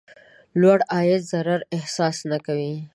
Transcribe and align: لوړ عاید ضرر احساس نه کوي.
لوړ 0.61 0.79
عاید 0.93 1.21
ضرر 1.31 1.61
احساس 1.77 2.17
نه 2.31 2.37
کوي. 2.45 2.73